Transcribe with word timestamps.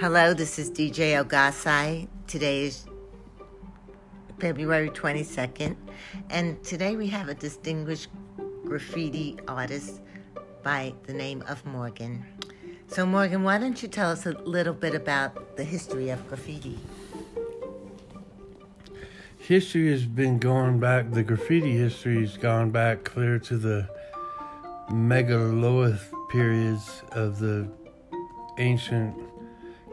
Hello, 0.00 0.32
this 0.32 0.58
is 0.58 0.70
DJ 0.70 1.22
Ogasai. 1.22 2.08
Today 2.26 2.64
is 2.64 2.86
February 4.38 4.88
22nd, 4.88 5.76
and 6.30 6.64
today 6.64 6.96
we 6.96 7.06
have 7.08 7.28
a 7.28 7.34
distinguished 7.34 8.08
graffiti 8.64 9.36
artist 9.46 10.00
by 10.62 10.94
the 11.02 11.12
name 11.12 11.44
of 11.48 11.62
Morgan. 11.66 12.24
So, 12.86 13.04
Morgan, 13.04 13.42
why 13.42 13.58
don't 13.58 13.82
you 13.82 13.90
tell 13.90 14.10
us 14.10 14.24
a 14.24 14.30
little 14.30 14.72
bit 14.72 14.94
about 14.94 15.58
the 15.58 15.64
history 15.64 16.08
of 16.08 16.26
graffiti? 16.28 16.78
History 19.36 19.90
has 19.90 20.06
been 20.06 20.38
going 20.38 20.80
back, 20.80 21.10
the 21.10 21.22
graffiti 21.22 21.76
history 21.76 22.22
has 22.22 22.38
gone 22.38 22.70
back 22.70 23.04
clear 23.04 23.38
to 23.40 23.58
the 23.58 23.86
megalith 24.90 26.10
periods 26.30 27.02
of 27.12 27.38
the 27.38 27.70
ancient 28.56 29.14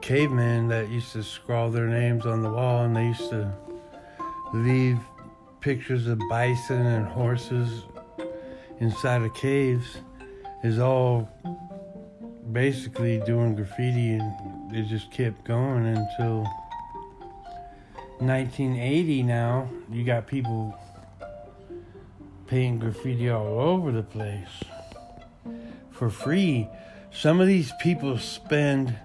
cavemen 0.01 0.67
that 0.67 0.89
used 0.89 1.11
to 1.13 1.23
scrawl 1.23 1.69
their 1.69 1.87
names 1.87 2.25
on 2.25 2.41
the 2.41 2.49
wall 2.49 2.85
and 2.85 2.95
they 2.95 3.07
used 3.07 3.29
to 3.29 3.53
leave 4.53 4.97
pictures 5.59 6.07
of 6.07 6.19
bison 6.29 6.85
and 6.85 7.07
horses 7.07 7.83
inside 8.79 9.21
of 9.21 9.33
caves 9.33 9.97
is 10.63 10.79
all 10.79 11.29
basically 12.51 13.19
doing 13.25 13.55
graffiti 13.55 14.13
and 14.13 14.75
it 14.75 14.83
just 14.83 15.11
kept 15.11 15.43
going 15.43 15.85
until 15.85 16.43
1980 18.19 19.23
now 19.23 19.69
you 19.91 20.03
got 20.03 20.25
people 20.25 20.73
painting 22.47 22.79
graffiti 22.79 23.29
all 23.29 23.59
over 23.59 23.91
the 23.91 24.03
place 24.03 24.63
for 25.97 26.09
free. 26.09 26.69
Some 27.11 27.41
of 27.41 27.47
these 27.47 27.71
people 27.81 28.17
spend 28.17 28.95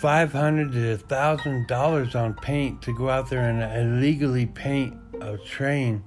five 0.00 0.32
hundred 0.32 0.72
to 0.72 0.92
a 0.92 0.96
thousand 0.96 1.66
dollars 1.66 2.14
on 2.14 2.34
paint 2.34 2.82
to 2.82 2.96
go 2.96 3.08
out 3.08 3.28
there 3.28 3.48
and 3.48 3.62
illegally 3.62 4.46
paint 4.46 4.96
a 5.20 5.36
train 5.38 6.02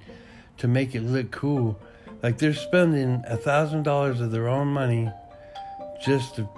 to 0.58 0.68
make 0.68 0.96
it 0.96 1.02
look 1.02 1.32
cool. 1.32 1.80
Like 2.22 2.38
they're 2.38 2.54
spending 2.54 3.24
a 3.28 3.38
thousand 3.38 3.84
dollars 3.84 4.22
of 4.22 4.32
their 4.32 4.48
own 4.48 4.68
money 4.70 5.12
just 6.04 6.36
to 6.36 6.50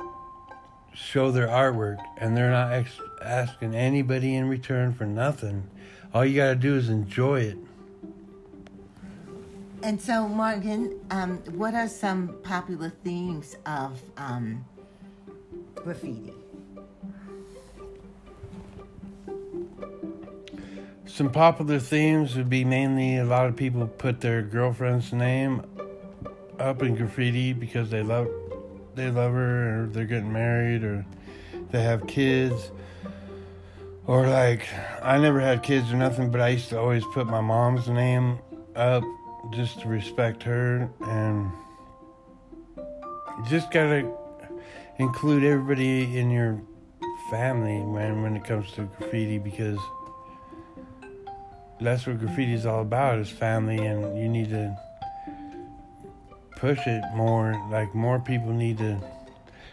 show 0.94 1.32
their 1.32 1.48
artwork, 1.48 1.98
and 2.18 2.38
they're 2.38 2.52
not 2.52 2.72
ex- 2.72 3.02
asking 3.22 3.76
anybody 3.76 4.36
in 4.36 4.48
return 4.48 4.94
for 4.94 5.06
nothing. 5.06 5.70
All 6.14 6.26
you 6.26 6.36
gotta 6.36 6.56
do 6.56 6.76
is 6.76 6.90
enjoy 6.90 7.42
it. 7.42 7.58
And 9.84 10.02
so, 10.02 10.28
Morgan, 10.28 11.00
um, 11.12 11.38
what 11.54 11.76
are 11.76 11.88
some 11.88 12.38
popular 12.44 12.92
themes 13.04 13.58
of 13.66 14.02
um, 14.18 14.66
graffiti? 15.76 16.34
Some 21.16 21.30
popular 21.30 21.80
themes 21.80 22.36
would 22.36 22.50
be 22.50 22.66
mainly 22.66 23.20
a 23.20 23.24
lot 23.24 23.46
of 23.46 23.56
people 23.56 23.88
put 23.88 24.20
their 24.20 24.42
girlfriend's 24.42 25.14
name 25.14 25.64
up 26.60 26.84
in 26.84 26.98
graffiti 26.98 27.54
because 27.54 27.90
they 27.90 28.04
love 28.04 28.28
they 28.96 29.10
love 29.10 29.32
her 29.32 29.84
or 29.84 29.88
they're 29.88 30.04
getting 30.04 30.34
married 30.34 30.84
or 30.84 31.06
they 31.72 31.82
have 31.82 32.06
kids. 32.06 32.70
Or 34.06 34.28
like 34.28 34.68
I 35.02 35.18
never 35.18 35.40
had 35.40 35.64
kids 35.64 35.90
or 35.90 35.96
nothing, 35.96 36.32
but 36.32 36.42
I 36.42 36.50
used 36.50 36.68
to 36.72 36.80
always 36.82 37.06
put 37.14 37.28
my 37.28 37.40
mom's 37.40 37.88
name 37.88 38.38
up 38.76 39.04
just 39.54 39.80
to 39.84 39.88
respect 39.88 40.44
her 40.44 40.90
and 41.00 41.50
just 43.48 43.72
gotta 43.72 44.14
include 45.00 45.46
everybody 45.46 46.18
in 46.18 46.30
your 46.30 46.62
family 47.32 47.82
man 47.86 48.22
when 48.22 48.36
it 48.36 48.44
comes 48.44 48.70
to 48.74 48.90
graffiti 48.98 49.38
because 49.38 49.80
that's 51.80 52.08
what 52.08 52.20
graffiti 52.20 52.54
is 52.54 52.66
all 52.66 52.82
about 52.82 53.20
is 53.20 53.30
family 53.30 53.78
and 53.86 54.18
you 54.18 54.30
need 54.30 54.50
to 54.50 54.78
push 56.56 56.80
it 56.88 57.04
more 57.14 57.54
like 57.70 57.94
more 57.94 58.20
people 58.20 58.52
need 58.52 58.78
to 58.78 59.00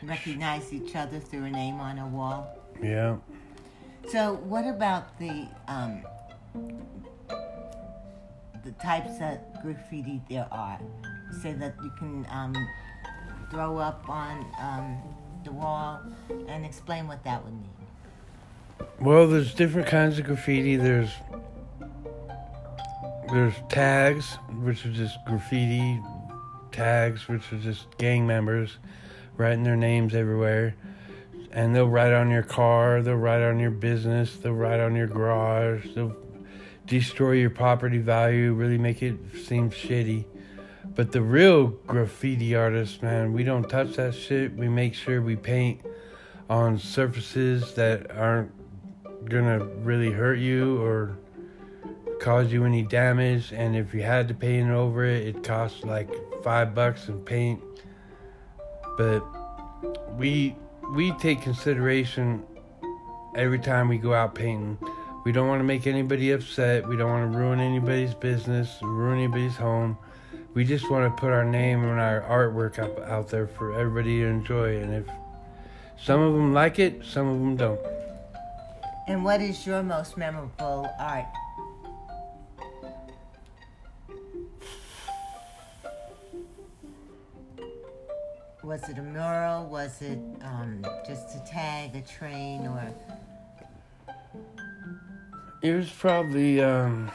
recognize 0.03 0.73
each 0.73 0.97
other 0.97 1.21
through 1.21 1.45
a 1.45 1.51
name 1.51 1.79
on 1.81 1.99
a 1.99 2.07
wall. 2.07 2.59
Yeah. 2.83 3.17
So 4.11 4.35
what 4.35 4.67
about 4.67 5.17
the 5.19 5.47
um, 5.69 6.03
the 8.65 8.73
types 8.83 9.21
of 9.21 9.39
graffiti 9.63 10.21
there 10.29 10.49
are? 10.51 10.81
Say 11.41 11.53
that 11.53 11.75
you 11.83 11.91
can 11.99 12.27
um, 12.31 12.55
throw 13.51 13.79
up 13.79 14.09
on 14.09 14.45
um, 14.61 15.01
the 15.45 15.53
wall 15.53 16.01
and 16.49 16.67
explain 16.67 17.07
what 17.07 17.23
that 17.25 17.45
would 17.45 17.55
mean. 17.55 17.71
Well 19.01 19.29
there's 19.29 19.55
different 19.55 19.87
kinds 19.87 20.19
of 20.19 20.25
graffiti. 20.25 20.77
There's 20.77 21.11
there's 23.33 23.55
tags, 23.71 24.37
which 24.61 24.85
are 24.85 24.93
just 24.93 25.17
graffiti 25.27 25.99
tags, 26.71 27.29
which 27.29 27.51
are 27.53 27.59
just 27.59 27.87
gang 27.97 28.27
members 28.27 28.77
writing 29.39 29.65
their 29.65 29.77
names 29.77 30.15
everywhere. 30.15 30.75
And 31.51 31.75
they'll 31.75 31.89
write 31.89 32.13
on 32.13 32.31
your 32.31 32.43
car, 32.43 33.03
they'll 33.03 33.15
write 33.15 33.43
on 33.43 33.59
your 33.59 33.71
business, 33.71 34.37
they'll 34.37 34.53
write 34.53 34.81
on 34.81 34.95
your 34.95 35.07
garage, 35.07 35.87
they'll 35.95 36.15
destroy 36.87 37.33
your 37.33 37.51
property 37.51 37.99
value, 37.99 38.53
really 38.53 38.79
make 38.79 39.03
it 39.03 39.17
seem 39.45 39.71
shitty. 39.71 40.25
But 40.95 41.13
the 41.13 41.23
real 41.23 41.69
graffiti 41.87 42.55
artists, 42.55 43.01
man, 43.01 43.33
we 43.33 43.45
don't 43.45 43.69
touch 43.69 43.97
that 43.97 44.15
shit. 44.15 44.55
We 44.55 44.69
make 44.69 44.95
sure 44.95 45.23
we 45.23 45.37
paint 45.37 45.81
on 46.51 46.79
surfaces 46.79 47.73
that 47.75 48.11
aren't 48.15 48.53
gonna 49.27 49.65
really 49.65 50.11
hurt 50.11 50.39
you 50.39 50.83
or 50.83 51.17
cause 52.23 52.53
you 52.53 52.65
any 52.65 52.85
damage 52.85 53.53
and 53.53 53.75
if 53.75 53.93
you 53.93 54.01
had 54.01 54.29
to 54.29 54.35
paint 54.35 54.71
over 54.71 55.05
it 55.05 55.27
it 55.27 55.43
costs 55.43 55.83
like 55.83 56.09
five 56.45 56.73
bucks 56.73 57.09
in 57.09 57.21
paint. 57.25 57.61
But 58.97 59.25
we 60.17 60.55
we 60.95 61.11
take 61.19 61.43
consideration 61.43 62.45
every 63.35 63.59
time 63.59 63.89
we 63.89 63.99
go 63.99 64.15
out 64.15 64.37
painting. 64.37 64.79
We 65.25 65.33
don't 65.33 65.49
want 65.49 65.61
to 65.61 65.65
make 65.65 65.87
anybody 65.89 66.31
upset. 66.31 66.89
We 66.89 66.97
don't 66.97 67.11
want 67.11 67.33
to 67.33 67.39
ruin 67.39 67.59
anybody's 67.59 68.15
business 68.15 68.79
ruin 68.83 69.19
anybody's 69.19 69.57
home. 69.57 69.99
We 70.55 70.65
just 70.65 70.89
want 70.91 71.05
to 71.15 71.21
put 71.21 71.33
our 71.33 71.45
name 71.45 71.83
and 71.83 71.99
our 71.99 72.21
artwork 72.21 72.79
up 72.79 73.01
out 73.01 73.31
there 73.31 73.49
for 73.49 73.73
everybody 73.77 74.21
to 74.21 74.27
enjoy 74.27 74.77
and 74.81 74.95
if 74.95 75.07
some 76.01 76.21
of 76.21 76.35
them 76.35 76.53
like 76.53 76.79
it 76.79 77.05
some 77.05 77.27
of 77.27 77.41
them 77.41 77.57
don't. 77.57 77.81
And 79.09 79.25
what 79.25 79.41
is 79.41 79.67
your 79.67 79.83
most 79.83 80.17
memorable 80.17 80.89
art 81.01 81.27
was 88.65 88.89
it 88.89 88.99
a 88.99 89.03
mural? 89.03 89.67
Was 89.67 90.01
it 90.03 90.19
um, 90.43 90.85
just 91.07 91.37
a 91.37 91.41
tag, 91.41 91.97
a 91.97 92.01
train, 92.01 92.67
or? 92.67 92.95
It 95.63 95.75
was 95.75 95.91
probably 95.91 96.63
um, 96.63 97.11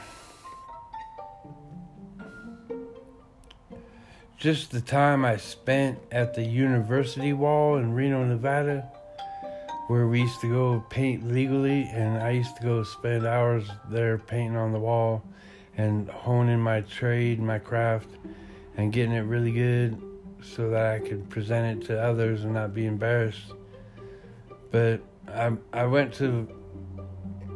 just 4.36 4.70
the 4.70 4.80
time 4.80 5.24
I 5.24 5.36
spent 5.36 5.98
at 6.10 6.34
the 6.34 6.44
university 6.44 7.32
wall 7.32 7.76
in 7.76 7.94
Reno, 7.94 8.24
Nevada, 8.24 8.88
where 9.86 10.06
we 10.06 10.20
used 10.20 10.40
to 10.42 10.50
go 10.50 10.84
paint 10.90 11.32
legally, 11.32 11.88
and 11.92 12.22
I 12.22 12.30
used 12.30 12.56
to 12.56 12.62
go 12.62 12.82
spend 12.82 13.26
hours 13.26 13.68
there 13.90 14.18
painting 14.18 14.56
on 14.56 14.72
the 14.72 14.78
wall 14.78 15.22
and 15.76 16.08
honing 16.10 16.60
my 16.60 16.82
trade, 16.82 17.40
my 17.40 17.58
craft, 17.58 18.08
and 18.76 18.92
getting 18.92 19.12
it 19.12 19.20
really 19.20 19.52
good 19.52 20.07
so 20.42 20.70
that 20.70 20.94
I 20.94 20.98
could 20.98 21.28
present 21.30 21.82
it 21.82 21.86
to 21.86 22.00
others 22.00 22.44
and 22.44 22.54
not 22.54 22.74
be 22.74 22.86
embarrassed. 22.86 23.52
But 24.70 25.00
I 25.28 25.52
I 25.72 25.86
went 25.86 26.14
to 26.14 26.48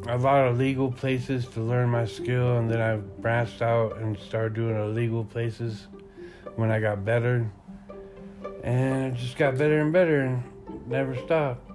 a 0.09 0.19
lot 0.19 0.47
of 0.47 0.59
legal 0.59 0.91
places 0.91 1.47
to 1.49 1.61
learn 1.61 1.89
my 1.89 2.07
skill, 2.07 2.59
and 2.59 2.71
then 2.71 2.81
I 2.81 2.97
branched 2.97 3.63
out 3.63 3.99
and 3.99 4.19
started 4.19 4.55
doing 4.55 4.77
illegal 4.77 5.25
places 5.25 5.87
when 6.57 6.71
I 6.71 6.81
got 6.81 7.05
better, 7.05 7.51
and 8.65 9.15
it 9.15 9.19
just 9.19 9.37
got 9.37 9.57
better 9.57 9.81
and 9.81 9.93
better 9.93 10.21
and 10.23 10.43
never 10.89 11.17
stopped. 11.17 11.71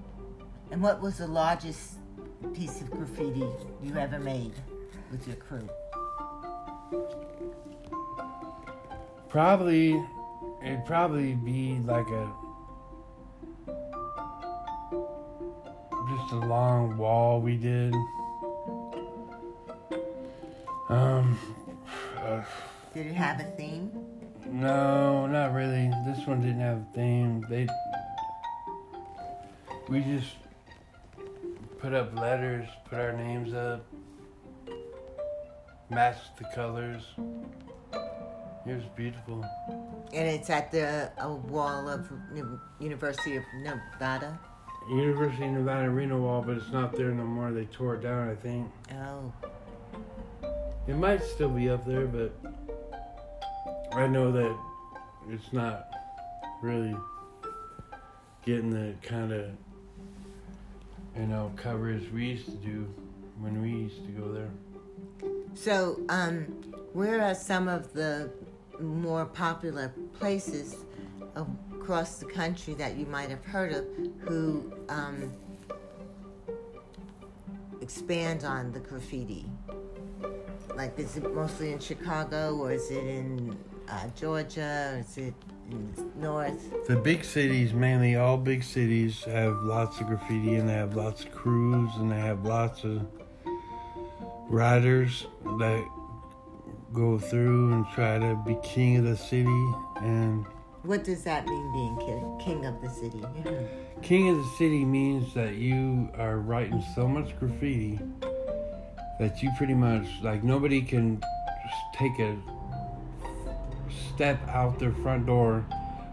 And 0.71 0.81
what 0.81 1.01
was 1.01 1.19
the 1.19 1.27
largest 1.27 1.93
piece 2.53 2.81
of 2.81 2.91
graffiti 2.91 3.47
you 3.81 3.95
ever 3.95 4.19
made 4.19 4.53
with 5.09 5.25
your 5.25 5.37
crew? 5.37 5.67
Probably 9.29 10.01
it'd 10.63 10.85
probably 10.85 11.33
be 11.33 11.79
like 11.85 12.07
a 12.09 12.31
just 16.09 16.31
a 16.31 16.39
long 16.45 16.97
wall 16.97 17.41
we 17.41 17.57
did. 17.57 17.93
Um. 20.89 21.37
Uh, 22.17 22.43
did 22.93 23.07
it 23.07 23.13
have 23.13 23.39
a 23.39 23.43
theme? 23.43 23.91
No, 24.45 25.27
not 25.27 25.53
really. 25.53 25.91
This 26.05 26.25
one 26.25 26.41
didn't 26.41 26.61
have 26.61 26.77
a 26.77 26.87
theme. 26.93 27.45
They. 27.49 27.67
We 29.89 30.01
just 30.01 30.35
put 31.79 31.93
up 31.93 32.13
letters, 32.17 32.67
put 32.89 32.99
our 32.99 33.13
names 33.13 33.53
up, 33.53 33.85
matched 35.89 36.37
the 36.37 36.45
colors. 36.55 37.03
It 38.65 38.75
was 38.75 38.83
beautiful. 38.95 39.45
And 40.13 40.27
it's 40.27 40.49
at 40.49 40.71
the 40.71 41.11
uh, 41.17 41.29
wall 41.29 41.89
of 41.89 42.09
Uni- 42.33 42.59
University 42.79 43.35
of 43.35 43.43
Nevada. 43.61 44.39
University 44.89 45.45
of 45.45 45.51
Nevada 45.51 45.89
Reno 45.89 46.17
wall, 46.21 46.41
but 46.41 46.55
it's 46.57 46.71
not 46.71 46.95
there 46.95 47.11
no 47.11 47.25
more. 47.25 47.51
They 47.51 47.65
tore 47.65 47.95
it 47.95 48.01
down, 48.01 48.29
I 48.29 48.35
think. 48.35 48.71
Oh, 48.93 49.33
It 50.87 50.95
might 50.95 51.21
still 51.23 51.49
be 51.49 51.69
up 51.69 51.85
there, 51.85 52.05
but 52.07 52.33
I 53.91 54.07
know 54.07 54.31
that 54.31 54.55
it's 55.29 55.51
not 55.51 55.89
really 56.61 56.95
getting 58.45 58.69
the 58.69 58.93
kind 59.05 59.33
of 59.33 59.49
you 61.17 61.25
know 61.27 61.51
coverage 61.57 62.09
we 62.13 62.27
used 62.27 62.45
to 62.45 62.51
do 62.55 62.87
when 63.39 63.61
we 63.61 63.69
used 63.71 64.05
to 64.05 64.11
go 64.11 64.31
there. 64.31 64.49
so 65.53 65.99
um, 66.09 66.43
where 66.93 67.21
are 67.21 67.35
some 67.35 67.67
of 67.67 67.91
the 67.93 68.31
more 68.79 69.25
popular 69.25 69.93
places 70.19 70.85
across 71.35 72.19
the 72.19 72.25
country 72.25 72.73
that 72.75 72.97
you 72.97 73.05
might 73.05 73.29
have 73.29 73.43
heard 73.45 73.71
of 73.71 73.85
who 74.19 74.73
um, 74.89 75.31
expand 77.81 78.43
on 78.43 78.71
the 78.71 78.79
graffiti? 78.79 79.45
Like, 80.75 80.97
is 80.99 81.17
it 81.17 81.33
mostly 81.33 81.71
in 81.71 81.79
Chicago, 81.79 82.55
or 82.55 82.71
is 82.71 82.91
it 82.91 83.03
in 83.03 83.57
uh, 83.89 84.07
Georgia, 84.15 84.91
or 84.93 84.99
is 84.99 85.17
it 85.17 85.33
North? 86.15 86.87
The 86.87 86.95
big 86.95 87.23
cities, 87.23 87.73
mainly 87.73 88.15
all 88.15 88.37
big 88.37 88.63
cities, 88.63 89.23
have 89.23 89.55
lots 89.63 89.99
of 89.99 90.07
graffiti 90.07 90.55
and 90.55 90.69
they 90.69 90.73
have 90.73 90.95
lots 90.95 91.23
of 91.23 91.31
crews 91.31 91.89
and 91.95 92.11
they 92.11 92.19
have 92.19 92.45
lots 92.45 92.83
of 92.83 93.05
riders 94.49 95.27
that 95.57 95.85
go 96.93 97.17
through 97.19 97.73
and 97.73 97.85
try 97.93 98.17
to 98.17 98.35
be 98.45 98.57
king 98.63 98.97
of 98.97 99.03
the 99.05 99.17
city 99.17 99.47
and 100.01 100.45
What 100.83 101.03
does 101.03 101.23
that 101.23 101.45
mean, 101.45 101.71
being 101.73 101.97
ki- 101.99 102.43
king 102.45 102.65
of 102.65 102.81
the 102.81 102.89
city? 102.89 103.21
King 104.01 104.29
of 104.29 104.37
the 104.37 104.49
city 104.57 104.85
means 104.85 105.33
that 105.33 105.55
you 105.55 106.09
are 106.17 106.37
writing 106.37 106.83
so 106.95 107.07
much 107.07 107.37
graffiti 107.39 107.99
that 109.19 109.41
you 109.41 109.49
pretty 109.57 109.73
much 109.73 110.05
like 110.21 110.43
nobody 110.43 110.81
can 110.81 111.21
take 111.95 112.17
a 112.19 112.37
step 114.13 114.39
out 114.49 114.77
their 114.79 114.93
front 114.93 115.25
door 115.25 115.65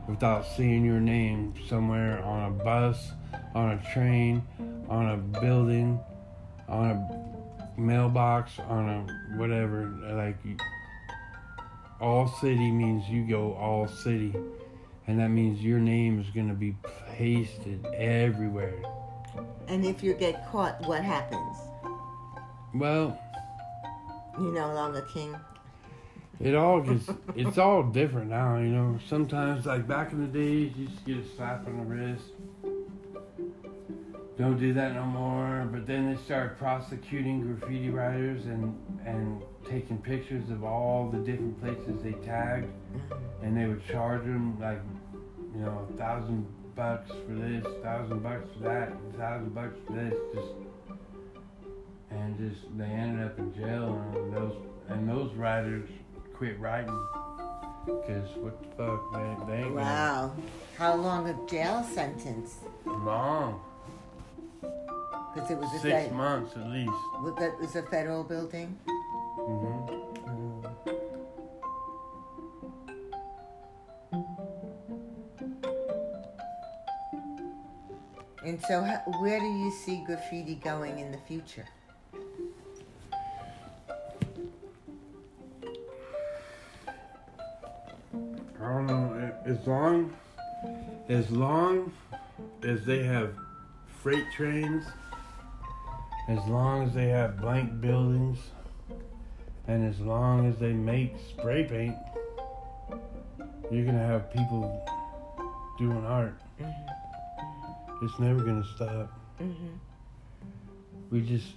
without 0.08 0.44
seeing 0.56 0.84
your 0.84 1.00
name 1.00 1.54
somewhere 1.68 2.22
on 2.24 2.50
a 2.50 2.64
bus, 2.64 3.12
on 3.54 3.70
a 3.72 3.92
train, 3.92 4.42
on 4.88 5.10
a 5.10 5.16
building, 5.16 6.00
on 6.68 6.90
a 6.90 7.33
mailbox, 7.76 8.58
on 8.58 8.88
a 8.88 9.36
whatever. 9.38 9.86
Like 10.12 10.36
all 12.00 12.28
city 12.40 12.70
means 12.70 13.08
you 13.08 13.26
go 13.26 13.54
all 13.54 13.86
city 13.88 14.34
and 15.06 15.18
that 15.20 15.28
means 15.28 15.62
your 15.62 15.78
name 15.78 16.18
is 16.20 16.26
going 16.30 16.48
to 16.48 16.54
be 16.54 16.74
pasted 17.16 17.84
everywhere. 17.94 18.74
And 19.68 19.84
if 19.84 20.02
you 20.02 20.14
get 20.14 20.46
caught, 20.50 20.80
what 20.86 21.02
happens? 21.02 21.56
Well, 22.74 23.18
You're 24.38 24.52
no 24.52 24.74
longer 24.74 25.02
king. 25.12 25.34
it 26.40 26.54
all 26.54 26.80
gets 26.80 27.08
it's 27.36 27.58
all 27.58 27.82
different 27.82 28.30
now, 28.30 28.56
you 28.58 28.68
know. 28.68 28.98
Sometimes 29.08 29.66
like 29.66 29.86
back 29.86 30.12
in 30.12 30.20
the 30.20 30.26
days 30.38 30.72
you 30.76 30.84
used 30.86 31.04
to 31.06 31.14
get 31.14 31.24
a 31.24 31.36
slap 31.36 31.66
on 31.66 31.76
the 31.76 31.84
wrist. 31.84 32.24
Don't 34.36 34.58
do 34.58 34.72
that 34.74 34.94
no 34.94 35.04
more. 35.04 35.68
But 35.70 35.86
then 35.86 36.12
they 36.12 36.20
started 36.22 36.58
prosecuting 36.58 37.42
graffiti 37.42 37.90
writers 37.90 38.46
and 38.46 38.76
and 39.06 39.42
taking 39.68 39.98
pictures 39.98 40.50
of 40.50 40.64
all 40.64 41.08
the 41.10 41.18
different 41.18 41.60
places 41.62 42.02
they 42.02 42.12
tagged, 42.26 42.68
and 43.42 43.56
they 43.56 43.66
would 43.66 43.86
charge 43.88 44.22
them 44.22 44.58
like, 44.60 44.80
you 45.54 45.60
know, 45.60 45.86
a 45.88 45.96
thousand 45.96 46.46
bucks 46.74 47.10
for 47.26 47.34
this, 47.34 47.64
thousand 47.82 48.22
bucks 48.22 48.48
for 48.56 48.64
that, 48.64 48.92
a 49.14 49.18
thousand 49.18 49.54
bucks 49.54 49.76
for 49.86 49.92
this, 49.94 50.14
just 50.34 50.48
and 52.10 52.36
just 52.38 52.66
they 52.76 52.84
ended 52.84 53.26
up 53.26 53.38
in 53.38 53.54
jail, 53.54 54.02
and 54.14 54.34
those 54.34 54.56
and 54.88 55.08
those 55.08 55.32
writers 55.34 55.88
quit 56.34 56.58
writing 56.58 56.98
because 57.86 58.28
what 58.38 58.60
the 58.62 58.68
fuck, 58.76 59.12
man, 59.12 59.46
they 59.46 59.56
ain't 59.64 59.74
Wow. 59.74 60.32
How 60.76 60.94
long 60.96 61.28
a 61.28 61.50
jail 61.50 61.84
sentence? 61.84 62.56
long, 62.86 63.60
Because 65.34 65.50
it 65.50 65.58
was 65.58 65.68
a 65.74 65.78
six 65.80 65.82
fed- 65.92 66.12
months 66.12 66.54
at 66.56 66.66
least. 66.68 66.92
was 67.22 67.34
that 67.38 67.58
was 67.60 67.74
a 67.76 67.82
federal 67.82 68.22
building. 68.24 68.78
hmm 68.86 70.00
And 78.44 78.60
so, 78.68 78.82
how, 78.82 78.96
where 79.20 79.40
do 79.40 79.46
you 79.46 79.70
see 79.70 80.04
graffiti 80.04 80.56
going 80.56 80.98
in 80.98 81.10
the 81.10 81.18
future? 81.18 81.66
I 88.12 88.66
don't 88.66 88.86
know. 88.86 89.32
As 89.44 89.66
long 89.66 90.14
as 91.08 91.30
long 91.30 91.92
as 92.62 92.84
they 92.84 93.02
have 93.04 93.34
freight 94.02 94.24
trains, 94.34 94.84
as 96.28 96.44
long 96.46 96.82
as 96.84 96.94
they 96.94 97.08
have 97.08 97.40
blank 97.40 97.80
buildings, 97.80 98.38
and 99.66 99.88
as 99.88 100.00
long 100.00 100.48
as 100.48 100.58
they 100.58 100.72
make 100.72 101.16
spray 101.28 101.64
paint, 101.64 101.96
you're 103.70 103.84
gonna 103.84 104.06
have 104.06 104.32
people 104.32 104.86
doing 105.78 106.04
art. 106.04 106.40
It's 108.02 108.18
never 108.18 108.42
gonna 108.42 108.64
stop. 108.74 109.12
Mm-hmm. 109.40 109.76
We 111.10 111.20
just 111.22 111.54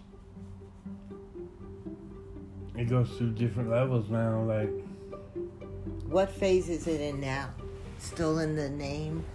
it 2.76 2.90
goes 2.90 3.10
through 3.18 3.32
different 3.32 3.70
levels 3.70 4.10
now. 4.10 4.42
Like 4.44 4.70
What 6.08 6.30
phase 6.32 6.70
is 6.70 6.88
it 6.88 7.02
in 7.02 7.20
now? 7.20 7.50
Still 8.00 8.40
in 8.40 8.56
the 8.56 8.70
name? 8.70 9.26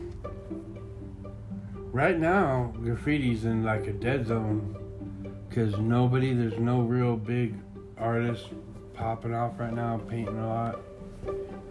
Right 1.92 2.18
now, 2.18 2.72
graffiti's 2.78 3.44
in 3.44 3.64
like 3.64 3.86
a 3.86 3.92
dead 3.92 4.26
zone 4.26 4.81
because 5.54 5.78
nobody, 5.78 6.32
there's 6.32 6.58
no 6.58 6.80
real 6.80 7.14
big 7.14 7.54
artists 7.98 8.46
popping 8.94 9.34
off 9.34 9.60
right 9.60 9.74
now, 9.74 10.00
painting 10.08 10.38
a 10.38 10.48
lot. 10.48 10.80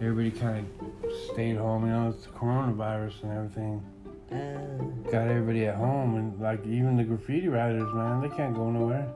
Everybody 0.00 0.30
kind 0.30 0.64
of 0.80 1.10
stayed 1.32 1.56
home, 1.56 1.84
you 1.86 1.90
know, 1.90 2.10
it's 2.10 2.24
the 2.24 2.30
coronavirus 2.30 3.24
and 3.24 3.32
everything. 3.32 3.84
Oh. 4.30 5.10
Got 5.10 5.26
everybody 5.26 5.66
at 5.66 5.74
home, 5.74 6.14
and 6.14 6.40
like 6.40 6.64
even 6.64 6.96
the 6.96 7.02
graffiti 7.02 7.48
writers, 7.48 7.92
man, 7.92 8.20
they 8.20 8.28
can't 8.28 8.54
go 8.54 8.70
nowhere. 8.70 9.12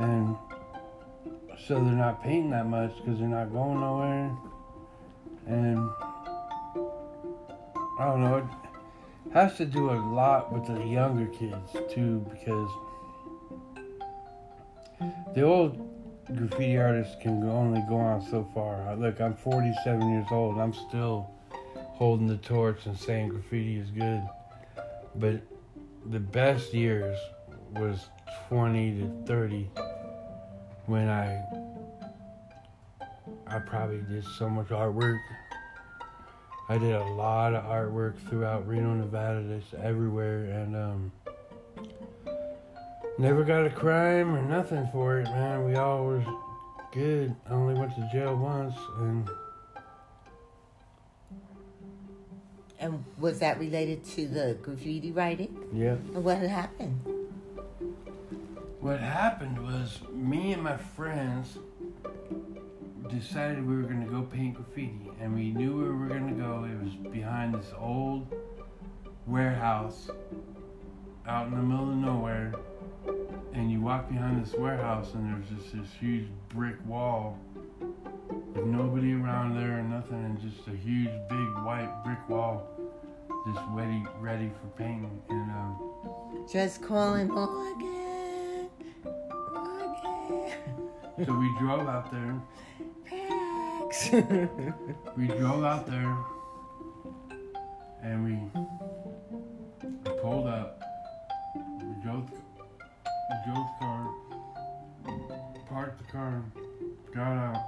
And 0.00 0.34
so 1.64 1.74
they're 1.74 1.92
not 1.92 2.20
painting 2.20 2.50
that 2.50 2.66
much 2.66 2.96
because 2.96 3.20
they're 3.20 3.28
not 3.28 3.52
going 3.52 3.78
nowhere. 3.78 4.36
And 5.46 5.78
I 8.00 8.06
don't 8.06 8.24
know, 8.24 8.38
it 8.38 9.32
has 9.34 9.56
to 9.58 9.64
do 9.64 9.90
a 9.90 9.98
lot 10.12 10.52
with 10.52 10.66
the 10.66 10.84
younger 10.84 11.26
kids 11.26 11.76
too 11.94 12.26
because 12.28 12.68
the 15.34 15.42
old 15.42 15.88
graffiti 16.36 16.76
artists 16.76 17.16
can 17.22 17.42
only 17.48 17.82
go 17.88 17.96
on 17.96 18.22
so 18.30 18.48
far. 18.54 18.94
Look, 18.96 19.20
I'm 19.20 19.34
47 19.34 20.10
years 20.10 20.26
old. 20.30 20.58
I'm 20.58 20.74
still 20.74 21.30
holding 21.74 22.26
the 22.26 22.36
torch 22.36 22.86
and 22.86 22.96
saying 22.96 23.28
graffiti 23.28 23.78
is 23.78 23.90
good. 23.90 24.22
But 25.16 25.40
the 26.06 26.20
best 26.20 26.72
years 26.72 27.18
was 27.72 28.08
20 28.48 29.00
to 29.00 29.26
30 29.26 29.70
when 30.86 31.08
I 31.08 31.42
I 33.46 33.58
probably 33.58 34.02
did 34.08 34.24
so 34.24 34.48
much 34.48 34.68
artwork. 34.68 35.18
I 36.68 36.76
did 36.76 36.94
a 36.94 37.04
lot 37.04 37.54
of 37.54 37.64
artwork 37.64 38.14
throughout 38.28 38.68
Reno, 38.68 38.94
Nevada, 38.94 39.42
just 39.42 39.72
everywhere, 39.74 40.44
and 40.44 40.76
um, 40.76 41.12
never 43.18 43.44
got 43.44 43.66
a 43.66 43.70
crime 43.70 44.34
or 44.34 44.42
nothing 44.42 44.88
for 44.92 45.18
it, 45.20 45.24
man. 45.24 45.64
We 45.64 45.74
all 45.76 46.06
was 46.06 46.24
good. 46.92 47.34
I 47.48 47.52
only 47.52 47.74
went 47.78 47.94
to 47.96 48.08
jail 48.12 48.36
once, 48.36 48.74
and 49.00 49.28
And 52.80 53.04
was 53.18 53.40
that 53.40 53.58
related 53.58 54.04
to 54.10 54.28
the 54.28 54.56
graffiti 54.62 55.10
writing? 55.10 55.56
yeah. 55.72 55.96
And 56.14 56.22
what 56.22 56.38
had 56.38 56.48
happened? 56.48 57.00
What 58.80 59.00
happened 59.00 59.60
was 59.60 59.98
me 60.12 60.52
and 60.52 60.62
my 60.62 60.76
friends 60.76 61.58
decided 63.08 63.66
we 63.66 63.74
were 63.76 63.82
gonna 63.82 64.06
go 64.06 64.22
paint 64.22 64.54
graffiti, 64.54 65.10
and 65.20 65.34
we 65.34 65.50
knew 65.50 65.76
where 65.76 65.92
we 65.92 65.98
were 65.98 66.08
gonna 66.08 66.32
go. 66.34 66.64
It 66.64 66.80
was 66.84 66.94
behind 67.12 67.54
this 67.54 67.72
old 67.76 68.32
warehouse 69.26 70.08
out 71.26 71.48
in 71.48 71.56
the 71.56 71.62
middle 71.62 71.90
of 71.90 71.96
nowhere, 71.96 72.52
and 73.54 73.70
you 73.70 73.80
walk 73.80 74.08
behind 74.08 74.44
this 74.44 74.54
warehouse, 74.54 75.14
and 75.14 75.32
there's 75.32 75.48
just 75.62 75.74
this 75.74 75.88
huge 76.00 76.26
brick 76.48 76.76
wall 76.86 77.38
with 78.54 78.64
nobody 78.66 79.12
around 79.14 79.54
there 79.56 79.78
or 79.78 79.82
nothing, 79.82 80.24
and 80.24 80.40
just 80.40 80.66
a 80.68 80.70
huge 80.76 81.10
big 81.28 81.48
white 81.64 81.90
brick 82.04 82.28
wall, 82.28 82.66
just 83.52 83.60
ready 83.70 84.02
ready 84.20 84.50
for 84.60 84.68
painting. 84.82 85.20
And 85.28 85.50
um, 85.50 86.46
Just 86.50 86.82
calling 86.82 87.28
Morgan. 87.28 88.68
Morgan. 89.54 90.52
so 91.24 91.32
we 91.38 91.54
drove 91.58 91.88
out 91.88 92.10
there. 92.12 92.40
Pax. 93.06 94.10
We 95.16 95.26
drove 95.26 95.64
out 95.64 95.86
there, 95.86 96.16
and 98.02 98.24
we, 98.24 98.60
we 100.04 100.20
pulled 100.20 100.46
up. 100.46 100.80
We 101.54 102.02
drove, 102.02 102.30
the 103.28 103.68
car, 103.78 104.14
parked 105.68 105.98
the 105.98 106.12
car, 106.12 106.42
got 107.14 107.36
out, 107.36 107.64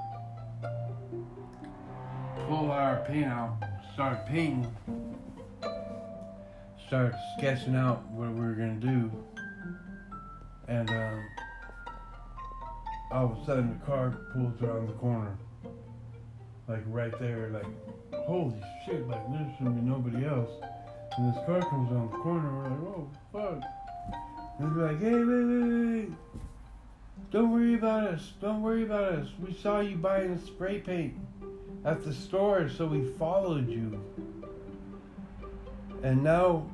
pulled 2.48 2.70
our 2.70 3.04
paint 3.06 3.26
out, 3.26 3.58
started 3.92 4.24
painting, 4.26 4.74
started 6.86 7.14
sketching 7.36 7.74
out 7.74 8.08
what 8.10 8.30
we 8.32 8.40
were 8.40 8.54
gonna 8.54 8.74
do, 8.74 9.10
and 10.68 10.88
um, 10.88 11.26
all 13.12 13.32
of 13.32 13.38
a 13.38 13.44
sudden 13.44 13.78
the 13.78 13.86
car 13.86 14.16
pulls 14.32 14.60
around 14.62 14.88
the 14.88 14.94
corner. 14.94 15.36
Like 16.68 16.84
right 16.86 17.12
there, 17.18 17.50
like 17.50 17.66
holy 18.26 18.62
shit, 18.86 19.06
like 19.08 19.30
there 19.30 19.54
shouldn't 19.58 19.76
be 19.76 19.82
nobody 19.82 20.24
else. 20.24 20.50
And 21.18 21.34
this 21.34 21.44
car 21.44 21.60
comes 21.60 21.90
around 21.90 22.12
the 22.12 22.18
corner, 22.18 22.56
we're 22.56 22.62
like, 22.62 22.80
oh 22.96 23.10
fuck. 23.60 23.79
And 24.60 24.76
they're 24.76 24.88
like, 24.88 25.00
hey, 25.00 25.14
wait, 25.14 25.24
wait, 25.24 25.94
wait. 26.08 26.10
Don't 27.30 27.52
worry 27.52 27.74
about 27.74 28.08
us. 28.08 28.32
Don't 28.40 28.62
worry 28.62 28.82
about 28.82 29.12
us. 29.14 29.28
We 29.44 29.54
saw 29.54 29.80
you 29.80 29.96
buying 29.96 30.38
spray 30.38 30.80
paint 30.80 31.14
at 31.84 32.04
the 32.04 32.12
store, 32.12 32.68
so 32.68 32.86
we 32.86 33.04
followed 33.18 33.68
you. 33.70 33.98
And 36.02 36.22
now 36.22 36.66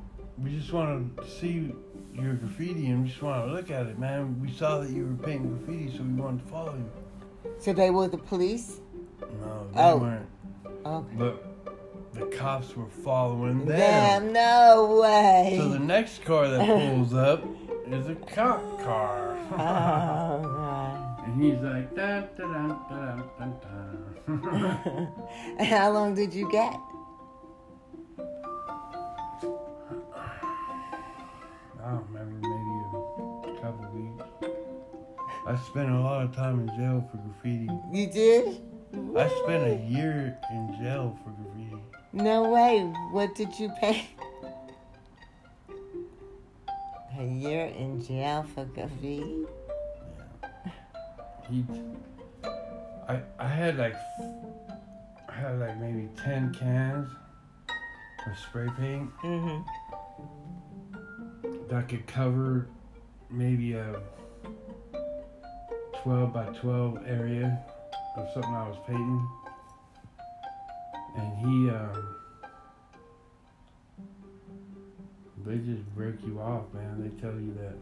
we 0.43 0.51
just 0.57 0.73
want 0.73 1.15
to 1.17 1.29
see 1.29 1.71
your 2.13 2.33
graffiti 2.33 2.87
and 2.87 3.03
we 3.03 3.09
just 3.09 3.21
want 3.21 3.45
to 3.47 3.53
look 3.53 3.69
at 3.71 3.85
it, 3.85 3.99
man. 3.99 4.39
We 4.41 4.51
saw 4.51 4.79
that 4.79 4.89
you 4.89 5.05
were 5.05 5.25
painting 5.25 5.57
graffiti, 5.57 5.95
so 5.95 6.03
we 6.03 6.13
wanted 6.21 6.43
to 6.45 6.51
follow 6.51 6.73
you. 6.75 7.51
so 7.59 7.71
they 7.73 7.89
were 7.89 8.07
the 8.07 8.17
police? 8.17 8.79
No, 9.21 9.67
they 9.73 9.81
Oh. 9.81 9.97
weren't. 9.97 10.25
Okay. 10.85 11.15
But 11.17 11.43
the 12.13 12.25
cops 12.35 12.75
were 12.75 12.87
following 12.89 13.59
them. 13.65 13.77
Damn, 13.77 14.33
no 14.33 14.99
way. 15.01 15.55
So 15.57 15.69
the 15.69 15.79
next 15.79 16.23
car 16.25 16.47
that 16.49 16.65
pulls 16.65 17.13
up 17.13 17.43
is 17.93 18.07
a 18.07 18.15
cop 18.15 18.61
car. 18.83 19.37
and 21.25 21.41
he's 21.41 21.59
like, 21.61 21.95
da 21.95 22.21
da 22.21 22.47
da 22.47 22.67
da 22.89 23.15
da 23.39 23.45
da. 23.45 25.07
And 25.57 25.67
How 25.67 25.91
long 25.91 26.13
did 26.13 26.33
you 26.33 26.51
get? 26.51 26.75
I 31.81 31.91
don't 31.91 32.05
remember, 32.11 32.39
maybe 32.41 33.57
a 33.57 33.61
couple 33.61 33.89
weeks. 33.93 34.25
I 35.47 35.55
spent 35.69 35.89
a 35.89 35.99
lot 35.99 36.23
of 36.25 36.35
time 36.35 36.59
in 36.59 36.67
jail 36.77 37.07
for 37.09 37.17
graffiti. 37.17 37.69
You 37.93 38.07
did? 38.07 38.61
I 39.15 39.29
spent 39.43 39.63
a 39.65 39.75
year 39.89 40.37
in 40.51 40.75
jail 40.81 41.17
for 41.23 41.29
graffiti. 41.29 41.81
No 42.11 42.49
way. 42.51 42.81
What 43.11 43.33
did 43.35 43.57
you 43.57 43.69
pay? 43.79 44.09
A 47.19 47.23
year 47.23 47.65
in 47.65 48.03
jail 48.03 48.45
for 48.53 48.65
graffiti? 48.65 49.45
He, 51.49 51.65
I, 53.07 53.21
I 53.39 53.47
had 53.47 53.77
like, 53.77 53.95
I 55.29 55.33
had 55.33 55.59
like 55.59 55.79
maybe 55.79 56.09
ten 56.15 56.53
cans 56.53 57.09
of 58.27 58.37
spray 58.37 58.67
paint 58.77 59.09
Mm-hmm. 59.23 59.61
that 61.69 61.87
could 61.87 62.05
cover 62.05 62.67
maybe 63.31 63.73
a 63.73 63.95
12 66.03 66.33
by 66.33 66.45
12 66.45 66.99
area 67.07 67.57
of 68.17 68.27
something 68.33 68.53
I 68.53 68.67
was 68.67 68.77
painting. 68.85 69.27
And 71.17 71.37
he, 71.37 71.69
um, 71.71 72.16
they 75.47 75.57
just 75.57 75.83
break 75.95 76.15
you 76.25 76.39
off, 76.39 76.63
man. 76.73 77.01
They 77.01 77.21
tell 77.21 77.33
you 77.39 77.53
that 77.61 77.75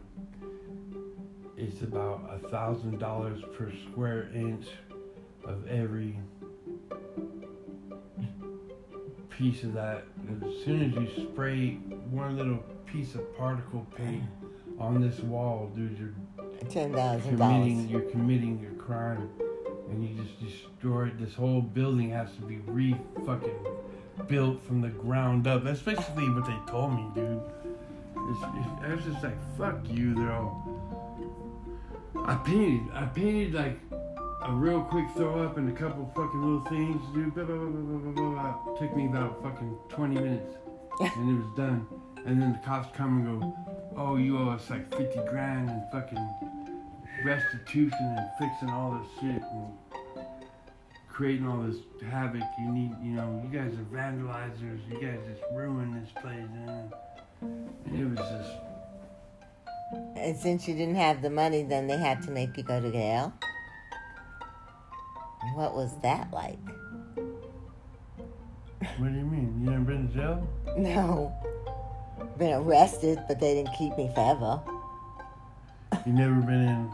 it's 1.56 1.82
about 1.82 2.28
a 2.32 2.48
thousand 2.48 2.98
dollars 2.98 3.42
per 3.56 3.72
square 3.90 4.28
inch 4.34 4.66
of 5.44 5.66
every 5.68 6.18
piece 9.30 9.62
of 9.64 9.72
that. 9.74 10.04
And 10.28 10.42
as 10.44 10.64
soon 10.64 10.82
as 10.82 10.92
you 10.94 11.24
spray 11.32 11.74
one 12.10 12.36
little 12.36 12.58
piece 12.86 13.14
of 13.14 13.36
particle 13.36 13.86
paint 13.96 14.22
on 14.78 15.00
this 15.00 15.20
wall, 15.20 15.70
dude, 15.74 15.98
you're 15.98 16.14
Ten 16.70 16.92
thousand 16.92 17.36
committing 17.36 17.76
dollars. 17.76 17.90
you're 17.90 18.10
committing 18.10 18.58
your 18.60 18.72
crime 18.72 19.28
and 19.90 20.02
you 20.02 20.22
just 20.22 20.40
destroy 20.40 21.06
it. 21.08 21.18
this 21.20 21.34
whole 21.34 21.60
building 21.60 22.10
has 22.10 22.32
to 22.36 22.42
be 22.42 22.56
re 22.66 22.96
fucking 23.24 23.54
built 24.28 24.62
from 24.66 24.80
the 24.80 24.88
ground 24.88 25.46
up. 25.46 25.64
That's 25.64 25.82
basically 25.82 26.28
what 26.30 26.46
they 26.46 26.58
told 26.70 26.94
me, 26.94 27.06
dude. 27.14 27.40
It's, 28.28 28.40
it's, 28.42 28.84
I 28.84 28.94
was 28.94 29.04
just 29.04 29.22
like, 29.22 29.36
fuck 29.56 29.78
you, 29.88 30.14
they're 30.14 30.32
all. 30.32 30.76
I 32.24 32.34
painted, 32.36 32.92
I 32.92 33.04
painted 33.06 33.54
like 33.54 33.78
a 34.42 34.52
real 34.52 34.82
quick 34.82 35.06
throw 35.16 35.42
up 35.44 35.58
and 35.58 35.68
a 35.68 35.72
couple 35.72 36.10
fucking 36.14 36.42
little 36.42 36.64
things, 36.66 37.00
dude. 37.14 37.34
Blah, 37.34 37.44
blah, 37.44 37.56
blah, 37.56 37.68
blah, 37.68 37.98
blah, 37.98 38.12
blah, 38.12 38.54
blah. 38.54 38.74
Took 38.78 38.96
me 38.96 39.06
about 39.06 39.42
fucking 39.42 39.76
20 39.90 40.14
minutes 40.14 40.56
and 41.00 41.30
it 41.30 41.44
was 41.44 41.56
done. 41.56 41.86
And 42.24 42.40
then 42.42 42.52
the 42.52 42.58
cops 42.66 42.96
come 42.96 43.18
and 43.18 43.40
go, 43.40 43.56
oh, 43.96 44.16
you 44.16 44.38
owe 44.38 44.50
us 44.50 44.68
like 44.70 44.90
50 44.96 45.20
grand 45.28 45.70
and 45.70 45.82
fucking 45.92 46.34
restitution 47.24 47.92
and 48.00 48.28
fixing 48.38 48.70
all 48.70 48.98
this 48.98 49.08
shit 49.20 49.42
and 49.42 49.72
creating 51.16 51.48
all 51.48 51.62
this 51.62 51.78
havoc. 52.10 52.42
You 52.60 52.70
need, 52.70 52.90
you 53.02 53.12
know, 53.12 53.42
you 53.42 53.58
guys 53.58 53.72
are 53.72 53.96
vandalizers. 53.96 54.80
You 54.90 55.00
guys 55.00 55.18
just 55.26 55.42
ruined 55.50 56.02
this 56.02 56.12
place. 56.20 56.44
And 56.66 56.92
it 57.86 58.04
was 58.04 58.18
just, 58.18 58.52
And 60.16 60.36
since 60.36 60.68
you 60.68 60.74
didn't 60.74 60.96
have 60.96 61.22
the 61.22 61.30
money, 61.30 61.62
then 61.62 61.86
they 61.86 61.96
had 61.96 62.20
to 62.24 62.30
make 62.30 62.54
you 62.58 62.62
go 62.62 62.82
to 62.82 62.92
jail. 62.92 63.32
What 65.54 65.74
was 65.74 65.98
that 66.02 66.30
like? 66.32 66.58
what 68.98 69.08
do 69.12 69.18
you 69.18 69.24
mean? 69.24 69.58
You 69.62 69.70
never 69.70 69.84
been 69.84 70.08
to 70.08 70.14
jail? 70.14 70.48
No. 70.76 71.34
Been 72.36 72.52
arrested, 72.52 73.20
but 73.26 73.40
they 73.40 73.54
didn't 73.54 73.74
keep 73.78 73.96
me 73.96 74.10
forever. 74.14 74.60
You 76.04 76.12
never 76.12 76.34
been 76.34 76.62
in 76.62 76.92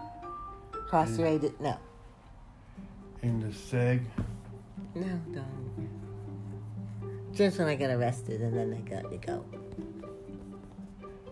Incarcerated? 0.75 1.61
No. 1.61 1.77
In 3.23 3.41
the 3.41 3.49
seg? 3.49 4.01
No, 4.95 5.07
don't. 5.33 5.89
Just 7.33 7.59
when 7.59 7.69
I 7.69 7.77
got 7.77 7.91
arrested 7.91 8.41
and 8.43 8.57
then 8.57 8.71
they 8.71 8.79
got 8.79 9.11
me 9.11 9.17
go. 9.19 9.45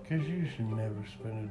Cause 0.09 0.27
you 0.27 0.47
should 0.57 0.71
never 0.73 1.05
spend 1.07 1.51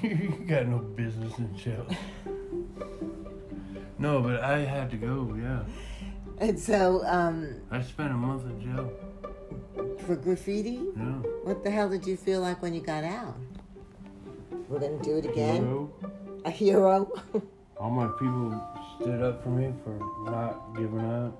it. 0.00 0.02
you 0.02 0.44
got 0.48 0.66
no 0.66 0.78
business 0.78 1.36
in 1.38 1.56
jail. 1.56 1.86
No, 3.98 4.20
but 4.20 4.40
I 4.42 4.58
had 4.58 4.90
to 4.90 4.96
go. 4.96 5.34
Yeah, 5.40 5.62
And 6.38 6.58
so, 6.58 7.02
um, 7.06 7.60
I 7.70 7.80
spent 7.82 8.10
a 8.10 8.14
month 8.16 8.44
in 8.44 8.60
jail. 8.60 8.90
for 10.06 10.16
graffiti, 10.16 10.80
Yeah. 10.96 11.02
what 11.44 11.62
the 11.62 11.70
hell 11.70 11.88
did 11.88 12.06
you 12.06 12.16
feel 12.16 12.40
like 12.40 12.62
when 12.62 12.74
you 12.74 12.80
got 12.80 13.04
out? 13.04 13.36
We're 14.68 14.80
gonna 14.80 15.02
do 15.02 15.16
it 15.18 15.24
again? 15.26 15.56
Hero. 15.62 15.90
A 16.44 16.50
hero? 16.50 17.12
All 17.78 17.90
my 17.90 18.06
people 18.18 18.58
stood 18.96 19.22
up 19.22 19.42
for 19.42 19.50
me 19.50 19.72
for 19.84 19.98
not 20.30 20.74
giving 20.74 21.00
up. 21.00 21.36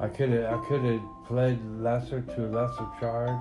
I 0.00 0.08
could 0.08 0.28
have 0.30 0.44
I 0.54 0.64
could 0.66 0.82
have 0.82 1.00
pled 1.26 1.58
lesser 1.82 2.20
to 2.20 2.46
a 2.46 2.48
lesser 2.48 2.86
charge, 3.00 3.40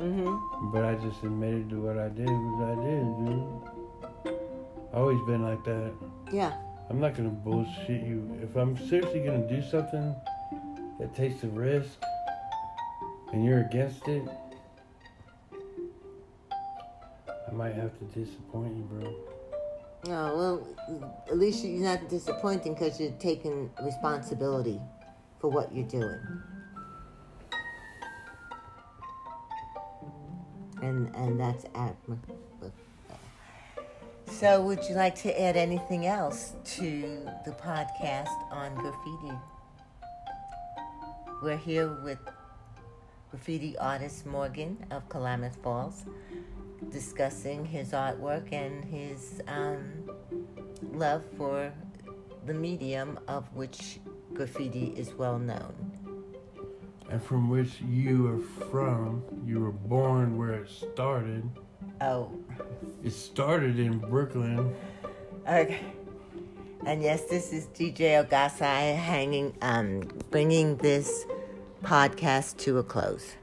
mm-hmm. 0.00 0.70
but 0.72 0.84
I 0.84 0.96
just 0.96 1.22
admitted 1.22 1.70
to 1.70 1.80
what 1.80 1.98
I 1.98 2.08
did 2.08 2.28
was 2.28 2.58
I 2.68 2.74
did, 2.84 3.04
dude. 3.26 4.34
Always 4.92 5.20
been 5.26 5.42
like 5.42 5.62
that. 5.64 5.92
Yeah. 6.32 6.52
I'm 6.90 7.00
not 7.00 7.14
gonna 7.14 7.30
bullshit 7.30 8.02
you. 8.02 8.38
If 8.42 8.56
I'm 8.56 8.76
seriously 8.76 9.20
gonna 9.20 9.48
do 9.48 9.62
something 9.62 10.14
that 10.98 11.14
takes 11.14 11.44
a 11.44 11.48
risk 11.48 12.02
and 13.32 13.44
you're 13.44 13.60
against 13.60 14.06
it, 14.08 14.28
I 16.50 17.52
might 17.52 17.74
have 17.74 17.96
to 17.98 18.04
disappoint 18.06 18.76
you, 18.76 18.82
bro. 18.82 19.14
Oh, 20.06 20.36
well, 20.36 20.66
at 21.28 21.38
least 21.38 21.64
you're 21.64 21.84
not 21.84 22.08
disappointing 22.08 22.74
because 22.74 23.00
you're 23.00 23.12
taking 23.12 23.70
responsibility 23.82 24.80
for 25.40 25.48
what 25.48 25.72
you're 25.74 25.86
doing. 25.86 26.18
and 30.82 31.14
and 31.14 31.40
that's 31.40 31.64
at. 31.74 31.96
So, 34.26 34.60
would 34.62 34.80
you 34.88 34.96
like 34.96 35.14
to 35.22 35.40
add 35.40 35.56
anything 35.56 36.06
else 36.06 36.54
to 36.76 37.28
the 37.44 37.52
podcast 37.52 38.34
on 38.50 38.74
graffiti? 38.74 39.38
We're 41.42 41.56
here 41.56 41.96
with 42.02 42.18
graffiti 43.30 43.78
artist 43.78 44.26
Morgan 44.26 44.84
of 44.90 45.08
Klamath 45.08 45.56
Falls, 45.62 46.04
discussing 46.90 47.64
his 47.64 47.90
artwork 47.92 48.52
and 48.52 48.84
his 48.84 49.40
um, 49.48 49.82
love 50.92 51.22
for 51.36 51.72
the 52.46 52.54
medium 52.54 53.18
of 53.28 53.44
which 53.54 54.00
graffiti 54.34 54.92
is 54.96 55.14
well 55.14 55.38
known. 55.38 55.74
And 57.10 57.22
from 57.22 57.50
which 57.50 57.80
you 57.82 58.26
are 58.28 58.66
from, 58.70 59.22
you 59.46 59.60
were 59.60 59.70
born 59.72 60.38
where 60.38 60.54
it 60.54 60.68
started. 60.70 61.48
Oh, 62.00 62.30
It 63.04 63.12
started 63.12 63.78
in 63.78 63.98
Brooklyn. 63.98 64.74
okay. 65.46 65.80
And 66.84 67.00
yes, 67.00 67.26
this 67.26 67.52
is 67.52 67.66
DJ 67.66 68.26
Ogasai 68.26 68.96
hanging, 68.96 69.54
um, 69.62 70.00
bringing 70.30 70.76
this 70.78 71.26
podcast 71.84 72.56
to 72.58 72.78
a 72.78 72.82
close. 72.82 73.36